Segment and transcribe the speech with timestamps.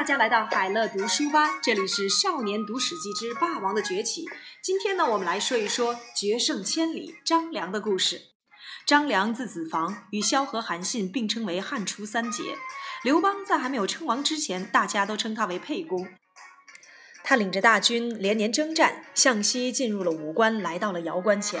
[0.00, 4.24] 大家来到海乐读书吧，这里是《少年读史记之霸王的崛起》。
[4.62, 8.22] 今天呢，我们来说一说决胜千里张良的故事。
[8.86, 12.56] 张良字子房，与萧何、韩信并称为汉初三杰。
[13.04, 16.08] 刘邦在还没有称王之前，大家都称他为沛公。
[17.22, 21.60] 他领着大军连年征战，向西进入了武关，来到了瑶关前。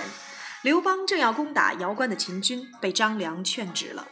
[0.62, 4.08] 刘邦正要攻打瑶关的秦军，被张良劝止了。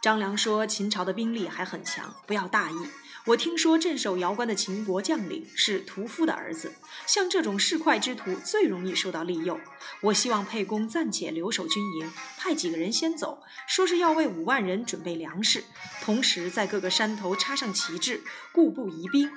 [0.00, 2.76] 张良说：“秦朝的兵力还很强，不要大意。
[3.26, 6.72] 我听说镇守瑶关的秦国将领是屠夫的儿子，
[7.08, 9.58] 像这种市侩之徒最容易受到利诱。
[10.00, 15.64] 我希望沛公暂且留守军营，派几个人先走，说是要为五万人准备粮食，
[16.02, 19.28] 同时在各个山头插上旗帜，固步疑兵，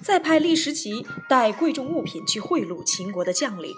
[0.00, 3.74] 再派立时奇带贵重物品去贿赂秦国的将领。”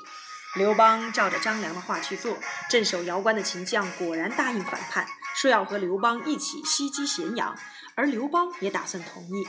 [0.59, 2.37] 刘邦照着张良的话去做，
[2.69, 5.07] 镇守瑶关的秦将果然答应反叛，
[5.41, 7.57] 说要和刘邦一起袭击咸阳，
[7.95, 9.49] 而刘邦也打算同意。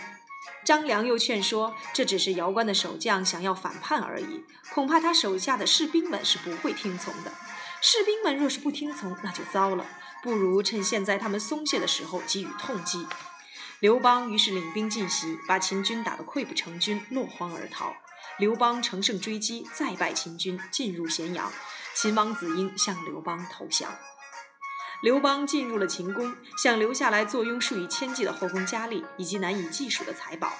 [0.63, 7.33] 张良又劝说，这只是姚关的守将想要反叛而已，恐怕他手下的士兵们是不会听从的。
[7.81, 9.85] 士兵们若是不听从，那就糟了，
[10.23, 13.05] 不如趁现在他们松懈的时候给予痛击。
[13.81, 17.94] 刘邦于是领兵进袭，把秦军打得溃不成军，落荒而逃。
[18.39, 21.51] 刘邦乘胜追击，再败秦军，进入咸阳。
[21.94, 23.91] 秦王子婴向刘邦投降。
[25.02, 30.53] 刘邦进入了秦宫，想留下来坐拥数以千计的后宫佳丽以及难以计数的财宝。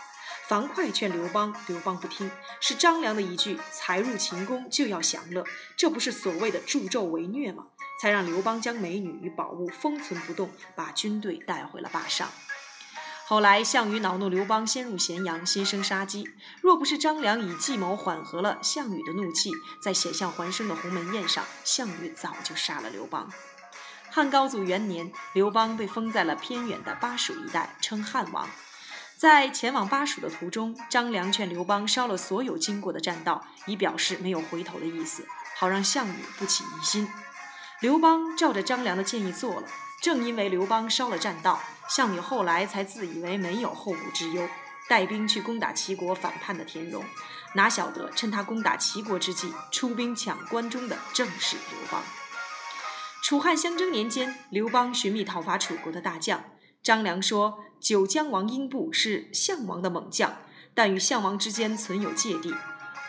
[0.47, 5.45] 樊哙劝刘邦，刘邦不听，是张良的一句“才入秦宫就要享乐”，
[5.78, 7.67] 这不是所谓的助纣为虐吗？
[8.02, 12.28] 才让刘邦将美女与宝物封存不动，把军队带回了霸上。
[13.28, 16.28] 后来，项羽恼怒刘邦先入咸阳，心生杀机。
[16.62, 23.31] 若不是张良以计谋缓和了项羽的怒气，在险象环生的鸿门宴上，项羽早就杀了刘邦。
[24.14, 28.45] 汉高祖元年，刘邦被封在了偏远的巴蜀一带，称汉王。
[29.16, 35.25] 在前往巴蜀的途中，张良劝刘邦烧了所有经过的栈道，以表示没有回头的意思，
[35.56, 37.08] 好让项羽不起疑心。
[37.80, 39.68] 刘邦照着张良的建议做了。
[40.02, 44.46] 正因为刘邦烧了栈道，项羽后来才自以为没有后顾之忧，
[44.90, 47.02] 带兵去攻打齐国反叛的田荣。
[47.53, 52.03] 哪晓得趁他攻打齐国之际，出兵抢关中的正是刘邦。
[53.22, 56.44] 楚汉相争年间，刘邦寻觅讨伐楚国的大将。
[56.82, 60.40] 张良说，九江王英布是项王的猛将，
[60.74, 62.52] 但与项王之间存有芥蒂。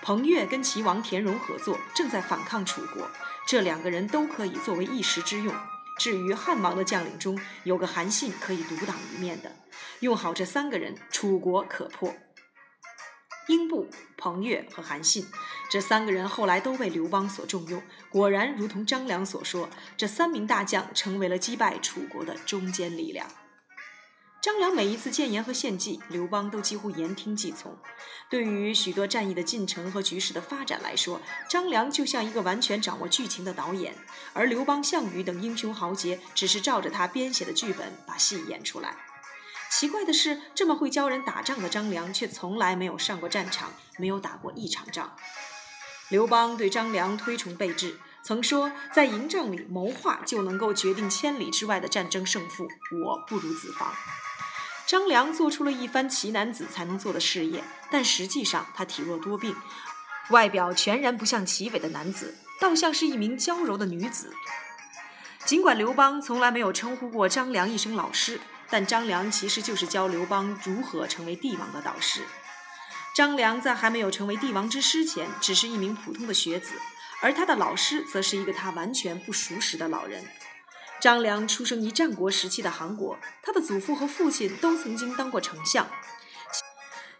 [0.02, 3.08] 彭越跟齐王田荣合作，正在反抗楚国，
[3.48, 5.54] 这两个人都可以作为一时之用。
[5.98, 9.50] 至于汉王的将领中有个韩信可以独当一面的，
[10.00, 12.14] 用好这三个人，楚国可破。
[13.48, 15.26] 英布、彭越和韩信
[15.70, 23.26] 这三个人后来都被刘邦所重用，果然如同张良所说，这三名大将成为了击败楚国的中坚力量。
[24.40, 27.78] 张良每一次谏言和献计，刘邦都几乎言听计从。
[28.28, 33.94] 对于许多战役的进程和局势的发展来说，张良就像一个完全掌握剧情的导演，
[34.32, 38.96] 而刘邦、项羽等英雄豪杰只是照着他编写的剧本把戏演出来。
[39.72, 45.16] 奇怪的是，这么会教人打仗的张良，却从来没有上过战场，没有打过一场仗。
[46.10, 52.68] 刘邦对张良推崇备至，曾说：“在营帐里谋划就能够决定千里之外的战争胜负，
[53.04, 53.94] 我不如子房。”
[54.86, 59.56] 张良做出了一番奇男子才能做的事业，但实际上他体弱多病，
[60.28, 64.34] 外表全然不像奇伟的男子，倒像是一名娇柔的女子。
[65.46, 68.38] 尽管刘邦从来没有称呼过张良一声老师，
[68.72, 72.22] 但张良其实就是教刘邦如何成为帝王的导师。
[73.14, 76.72] 张良在还没有成为帝王之师前，只是一名普通的学子，
[77.20, 80.24] 而他的老师则是一个他完全不熟识的老人。
[81.02, 85.86] 张良出生于战国时期的韩国，他的祖父和父亲都曾经当过丞相。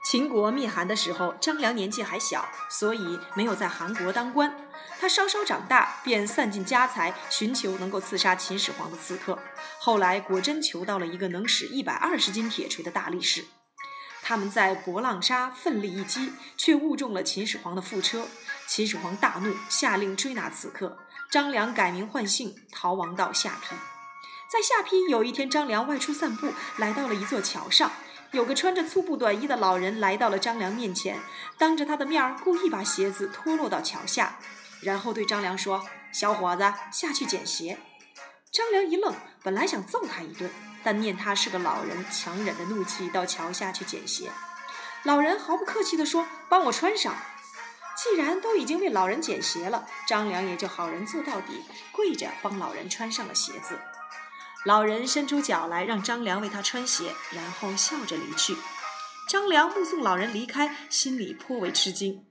[0.07, 4.57] 秦国灭韩的时候，张良年纪还小，所以没有在韩国当官。
[5.03, 9.37] 他稍稍长大，便散尽家财，寻求能够刺杀秦始皇的刺客。
[9.81, 13.45] 后来果真求到了一个能使一百二十斤铁锤的大力士。
[14.23, 18.29] 他们在博浪沙奋力一击，却误中了秦始皇的副车。
[18.69, 20.97] 秦始皇大怒，下令追拿刺客。
[21.29, 23.77] 张良改名换姓，逃亡到下邳。
[24.49, 27.91] 在下邳有一天，张良外出散步，来到了一座桥上，
[28.31, 31.19] 有个穿着粗布短衣的老人来到了张良面前，
[31.59, 34.39] 当着他的面儿故意把鞋子脱落到桥下，
[34.83, 36.63] 然后对张良说：“小伙子，
[36.93, 37.79] 下去捡鞋。”
[38.53, 40.51] 张良一愣，本来想揍他一顿，
[40.83, 44.31] 但念他是个老人，强忍着怒气到桥下去捡鞋。
[45.05, 47.17] 老人毫不客气地说：“帮我穿上。”
[47.97, 51.63] 既然都已经为老人捡鞋了，张良也就好人做到底，
[51.93, 53.79] 跪着帮老人穿上了鞋子。
[54.65, 58.57] 老人伸出脚来让张良为他穿鞋，然后笑着离去。
[59.29, 62.25] 张良目送老人离开，心里颇为吃惊。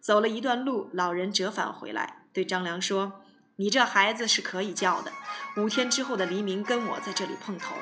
[0.00, 3.24] 走了一段路，老人折返回来，对张良说
[3.56, 5.12] ：“你这孩子是可以教的。
[5.56, 7.74] 五天之后的黎明，跟我在这里碰头。”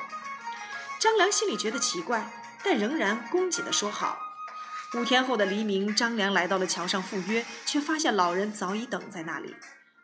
[0.99, 2.31] 张良心里觉得奇怪，
[2.63, 4.17] 但仍然恭谨地说好。
[4.95, 9.55] 五天后的黎明，张良来到了桥上赴约，却发现老人早已等在那里。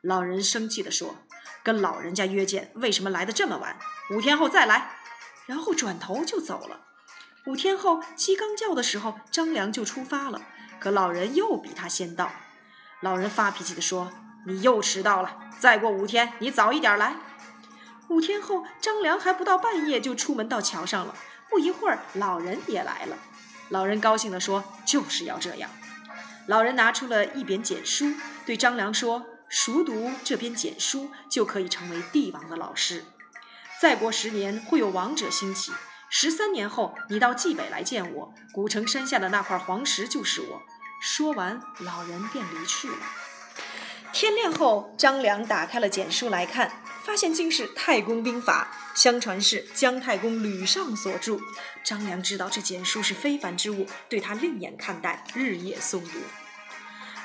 [0.01, 1.15] 老人生气地说
[1.63, 3.77] ：“跟老人家约见，为什么来的这么晚？
[4.11, 4.95] 五天后再来。”
[5.47, 6.81] 然后转头就走了。
[7.45, 10.41] 五天后，鸡刚叫的时候，张良就出发了。
[10.81, 12.31] 可老人又比他先到。
[13.01, 14.11] 老人发脾气地说
[14.47, 17.15] ：“你又迟到了，再过五天，你早一点来。”
[18.09, 21.15] 五天后，张良还不到半夜就出门到桥上了。
[21.51, 23.15] 不一会儿，老人也来了。
[23.69, 25.69] 老人高兴地说：“就是要这样。”
[26.47, 28.13] 老人拿出了一扁简书，
[28.43, 33.05] 对张良说：“熟读这篇简书，就可以成为帝王的老师。
[33.79, 35.71] 再过十年，会有王者兴起。
[36.13, 40.61] 十三年后，你到蓟北来见我，古城山下的那块黄石就是我。”
[41.01, 42.97] 说完，老人便离去了。
[44.11, 46.83] 天亮后，张良打开了简书来看。
[47.03, 48.71] 发现竟是《太公兵法》，
[49.01, 51.39] 相传是姜太公吕尚所著。
[51.83, 56.19] 张良知道这简书是非凡之物，对他另眼看待，日夜诵读。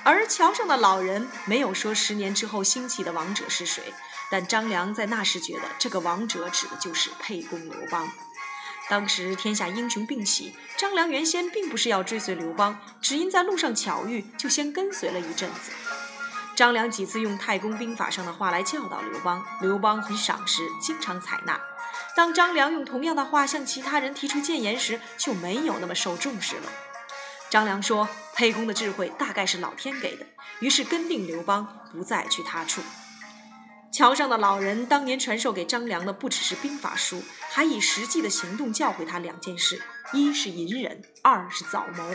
[0.03, 3.83] 而桥上的老人没有说十年之后兴起的王者是谁，
[4.31, 8.09] 但张良在那时觉得这个王者指的就是沛公刘邦。
[8.89, 15.73] 当时天下英雄并起，张良原先并不是要追随刘邦，只因在路上巧遇，就先跟随了一阵子。
[16.55, 21.61] 张良几次用《太公兵法》上的话来教导刘邦，刘邦很赏识，经常采纳。
[22.15, 26.73] 当张良用同样的话向其他人提出谏言时，就没有那么受重视了。
[27.51, 30.27] 张良说：“沛公的智慧大概是老天给的。”
[30.61, 32.81] 于是跟定刘邦，不再去他处。
[33.97, 39.81] 桥上的老人当年传授给张良的不只是兵法书，还以实际的行动教会他两件事：
[40.13, 42.15] 一是隐忍，二是早谋。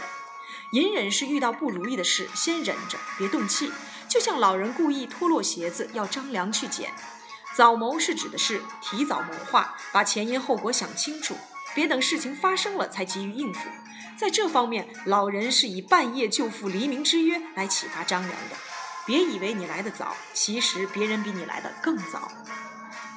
[0.74, 3.72] 隐忍是遇到不如意的事，先忍着，别动气。
[4.08, 6.92] 就像老人故意脱落鞋子要张良去捡，
[7.56, 11.36] 早谋是指的是提早谋划，把前因后果想清楚，
[11.74, 13.62] 别等事情发生了才急于应付。
[14.16, 18.71] 在这方面，老人是以半夜救父黎明之约来启发张良的。
[19.06, 22.32] 别以为你来得早，其实别人比你来的更早。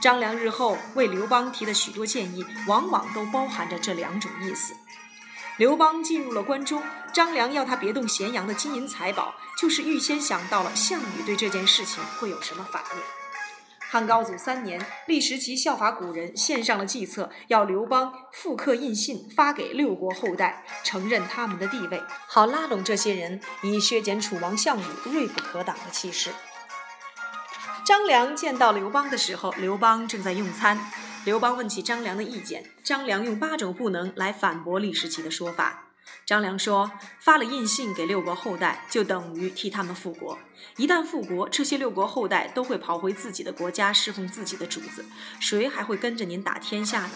[0.01, 4.75] 张良日后为刘邦提的许多建议，往往都包含着这两种意思。
[5.57, 6.83] 刘邦进入了关中，
[7.13, 13.24] 张良要他别动咸阳的金银财宝，就是预先想到了项羽对这件事情会有什么反应。
[13.91, 26.31] 汉高祖三年，立时其效法古人，献上了计策，要刘邦复刻印信发给六国后代，承认他们的地位，好拉拢这些人，以削减楚王项羽锐不可挡的气势。
[27.87, 30.79] 张良见到刘邦的时候，刘邦正在用餐。
[31.25, 35.84] 刘邦问起张良的意见，张良用八种不能来反驳李时齐的说法。
[36.27, 36.91] 张良说
[37.21, 40.39] ：“发了印信给六国后代，就等于替他们复国。
[40.77, 45.05] 一旦复国，这些六国后代都会跑回自己的国家侍奉自己的主子，
[45.39, 47.11] 谁还会跟着您打天下呢？”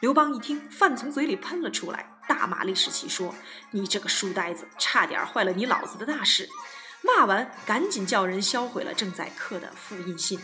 [0.00, 3.34] 刘邦一听，饭从嘴里喷了出来，大骂李时齐说
[3.72, 6.48] ：“你这个书呆子，差点坏了你老子的大事！”
[7.04, 10.40] 骂完，赶紧叫人销毁了正在刻的复印信。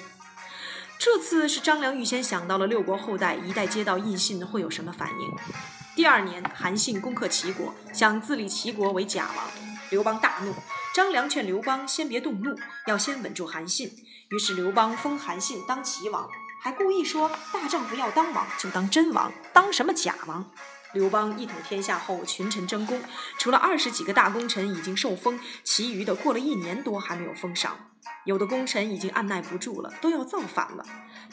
[0.98, 5.83] 这次是张良预先想到了六国后代一旦接到印信会有什么反应。
[5.96, 9.46] 第二年，韩信攻克齐国，想自立齐国为假王。
[9.90, 10.52] 刘邦大怒，
[10.92, 13.92] 张良劝刘邦先别动怒，要先稳住韩信。
[14.30, 16.28] 于是刘邦封韩信当齐王，
[16.60, 20.50] 还故意说大丈夫要当王就当真王，当什么假王？
[20.94, 23.02] 刘邦一统天下后，群臣争功，
[23.38, 27.76] 除了二十几个大功臣已经受封，其余的过了一年多还没有封赏。
[28.24, 30.86] 有的功臣已经按耐不住了，都要造反了。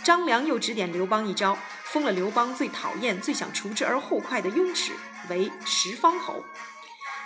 [0.03, 4.93] 张良又指点刘邦一招，封了刘邦最讨厌、最想除之而后快的雍齿
[5.29, 6.43] 为十方侯。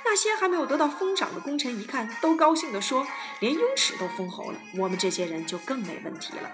[0.04, 3.08] 那些还没有得到封赏的功臣一看，都高兴地说
[3.39, 6.51] ：“连雍齿都封侯了，我们这些人就更没问题了。”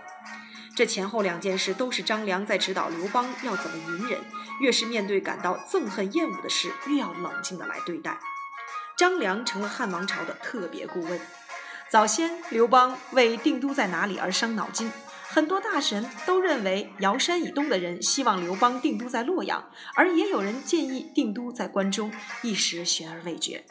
[0.75, 4.19] 这前后两件事都是张良在指导刘邦要怎么隐忍。
[4.59, 8.19] 越是面对感到憎恨厌恶的事，越要冷静地来对待。
[8.95, 11.19] 张良成了汉王朝的特别顾问。
[11.89, 14.91] 早先，刘邦为定都在哪里而伤脑筋，
[15.27, 22.11] 很多大臣都认为尧山以东的人希望刘邦定都在洛阳，而也有人建议定都在关中，
[22.43, 23.65] 一时悬而未决。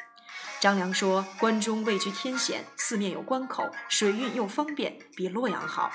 [0.60, 5.92] 张良说：“关中位居天险，四面有关口，水运又方便，比洛阳好。”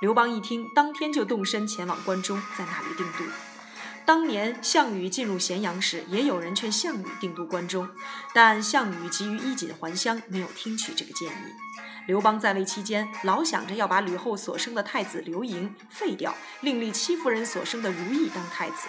[0.00, 3.24] 刘邦一听，当天就动身前往关中，在那里定都。
[4.06, 7.90] 当年项羽进入咸阳时，也有人劝项羽定都关中，
[8.32, 11.52] 但项羽急于衣锦还乡，没有听取这个建议。
[12.06, 18.86] 刘邦在位期间，老想着要把吕后所生的太子刘盈废掉，另立戚夫人所生的如意当太子。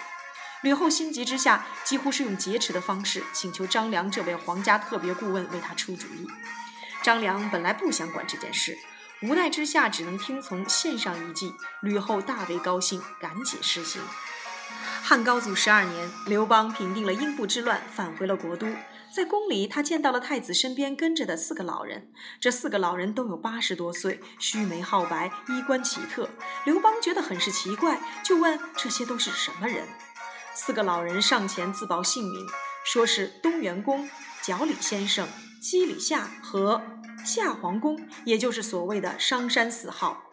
[0.61, 6.27] 吕后心急之下，几乎是用劫持的方式请求张良这位皇家特别顾问为他出主意。
[7.01, 8.77] 张良本来不想管这件事，
[9.21, 11.53] 无奈之下只能听从，献上一计。
[11.81, 14.01] 吕后大为高兴，赶紧施行。
[15.03, 18.67] 汉高祖十二年，刘邦平定了英布之乱，返回了国都。
[19.13, 22.09] 在宫里，他见到了太子身边跟着的四个老人。
[22.39, 26.29] 这四个老人都有八十多岁，须眉皓白，衣冠奇特。
[26.63, 29.85] 刘邦觉得很是奇怪，就问这些都是什么人。
[30.55, 32.47] 四个老人上前自报姓名，
[32.85, 34.09] 说是东园公、
[34.41, 35.27] 角李先生、
[35.59, 36.81] 姬李夏和
[37.25, 40.23] 夏皇宫，也就是所谓的商山四号。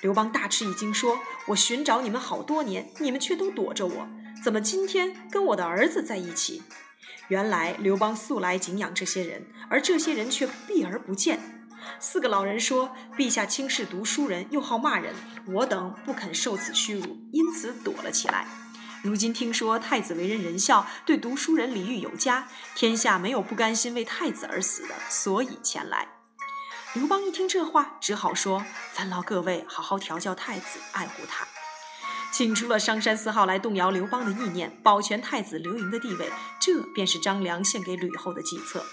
[0.00, 1.18] 刘邦大吃一惊，说
[1.48, 4.08] ：“我寻找你们好多年，你们却都躲着我，
[4.42, 6.62] 怎么今天跟我的儿子在一起？”
[7.28, 11.38] 原来刘邦素来敬仰这些人，而这些人却避而不见。
[12.00, 15.14] 四个老人说：“陛下轻视读书人，又好骂人，
[15.46, 18.46] 我等不肯受此屈辱，因此躲了起来。
[19.02, 26.08] 如今听说太子为人仁孝，对读书人礼遇有加，天下没有不甘心为太子而死的，所以前来。”
[26.94, 31.46] 刘邦一听这话，只好说：“烦劳各位好好调教太子，爱护他。”
[32.34, 36.28] 请出了商山四号来动摇刘邦的意念，保全太子刘盈的地位，
[36.60, 38.84] 这便是张良献给吕后的计策。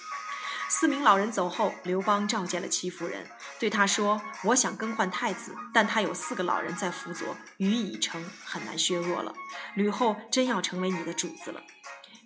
[0.70, 3.26] 四名老人走后，刘邦召见了戚夫人，
[3.60, 9.34] 对他说：“我想更换太子，但他有四个老人在辅佐，羽翼已成，很难削弱了。
[9.74, 11.62] 吕后真要成为你的主子了。”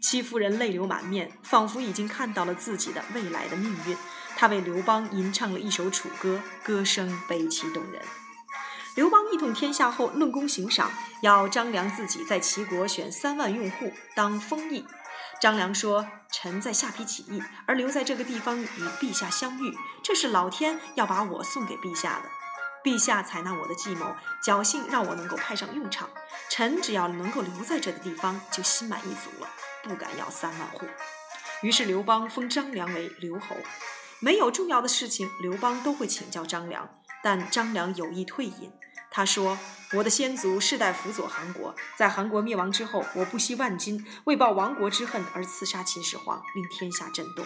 [0.01, 3.95] 戚夫人泪流满面，仿佛已经看到了自己的未来的命运。
[4.41, 8.01] 他为刘邦吟唱了一首楚歌，歌声悲凄动人。
[8.95, 14.83] 刘邦一统天下后，论功行赏，要张良自己在齐国选三万用户当封邑。
[15.39, 18.65] 张良说：“臣在下邳起义，而留在这个地方与
[18.99, 22.29] 陛下相遇，这是老天要把我送给陛下的。
[22.83, 26.09] 陛下采纳我的计谋，侥幸让我能够派上用场。
[26.49, 29.47] 臣只要能够留在这个地方，就心满意足了，
[29.83, 30.87] 不敢要三万户。”
[31.61, 33.55] 于是刘邦封张良为刘侯。
[34.23, 36.87] 没有重要的事情，刘邦都会请教张良。
[37.23, 38.71] 但张良有意退隐，
[39.09, 39.57] 他说
[39.93, 47.45] ：“我的先祖世代辅佐韩国，在韩国灭亡之后，我不惜万金，为报亡国之恨而刺杀秦始皇，令天下震动。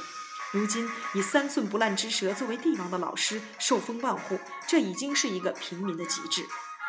[0.52, 6.46] 如今以三寸不烂之舌作为帝王的老师，受封万户，这已经是一个平民的极致。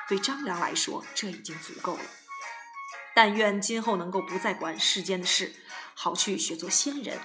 [0.08, 2.02] 对张良来说，这已经足够了。
[3.14, 5.54] 但愿今后能够不再管世间的事，
[5.94, 7.18] 好去学做仙人。”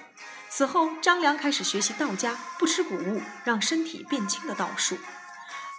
[0.54, 4.98] 此后，张良开始学习道家，不吃谷物，让身体变轻的道术。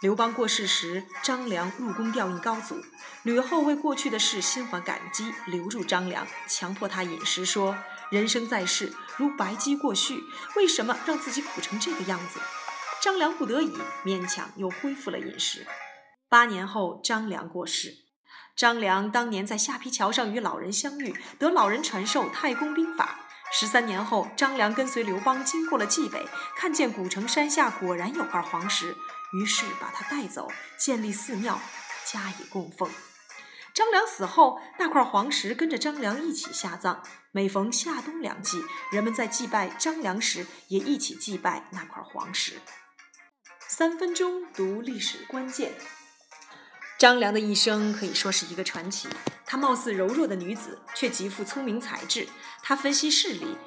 [0.02, 2.84] 刘邦过世时，张良入宫吊唁高祖。
[3.22, 7.78] 吕后为过去的事心怀感激，留住张良，强迫他饮食，说
[8.10, 10.24] ：“人生在世如白驹过隙，
[10.56, 12.40] 为什么让自己苦成这个样子？”
[13.00, 15.68] 张良不得已，勉强又恢复了饮食。
[16.28, 17.94] 八年后，张良过世。
[18.56, 23.20] 张良当年在下邳桥上与老人相遇，得老人传授太公兵法。
[23.56, 28.98] 十三年后，张良跟随刘邦经过了蓟北，看见古城山下果然有块黄石。
[29.32, 31.60] 于是把他带走，建立寺庙，
[32.04, 32.90] 加以供奉。
[33.76, 37.04] 张良死后，那块黄石跟着张良一起下葬。
[37.32, 42.60] 每逢夏冬两季，人们在祭拜张良时，也一起祭拜那块黄石。
[43.68, 45.74] 三分钟读历史关键。
[47.04, 49.10] 张良的一生可以说是一个传奇。
[49.46, 52.30] 她貌似柔弱的女子，却极富聪明才智。
[52.62, 53.58] 她分析事理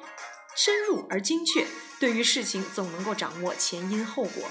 [0.55, 1.67] 深入而精确，
[1.99, 4.49] 对于事情总能够掌握前因后果。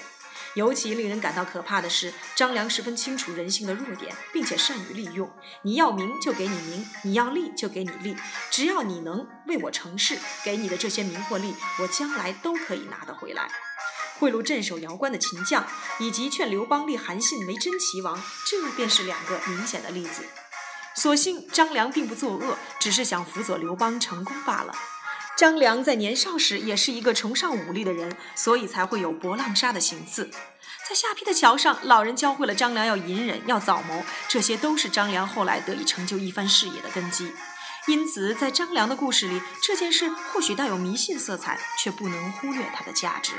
[0.55, 5.29] 尤其令人感到可怕的是，张良十分清楚人性的弱点，并且善于利用。
[5.63, 8.17] 你要名就给你名，你要利就给你利，
[8.53, 13.51] 只要你能为我成事，给你的这些名或利，我将来都可以拿得回来。
[14.19, 15.67] 贿赂镇守瑶关的秦将，
[15.99, 20.25] 以及劝刘邦立韩信为真齐王，这便是两个明显的例子。
[20.95, 24.75] 所幸张良并不作恶，只是想辅佐刘邦成功罢了。
[25.37, 30.31] 张良在年少时也是一个崇尚武力的人，所以才会有博浪沙的行刺。
[30.89, 37.31] 在下邳的桥上，老人教会了张良要隐忍，要早谋，这些都是张良后来得以成就一番事业的根基。
[37.87, 43.33] 因此，在张良的故事里，这件事或许带有迷信色彩，却不能忽略它的价值。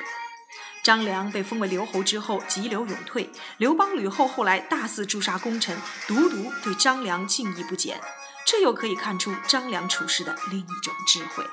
[0.88, 3.30] 张良被封为留侯之后，急流勇退。
[3.58, 5.78] 刘邦、吕后后来大肆诛杀功臣，
[6.08, 8.00] 独独对张良敬意不减，
[8.46, 11.46] 这又可以看出张良处事的另一种智慧。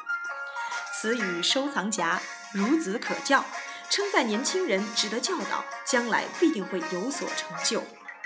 [0.94, 2.22] 词语收藏夹，
[2.54, 3.44] 孺子可教，
[3.90, 7.82] 称赞年轻人值得教导，将来必定会有所成就。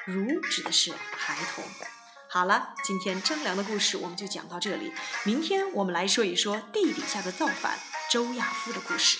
[0.06, 1.64] 孺指的是孩童。
[2.28, 4.92] 好了，今天张良的故事我们就讲到这里，
[5.24, 7.78] 明天我们来说一说地底下的造反
[8.10, 9.16] 周亚夫的故事。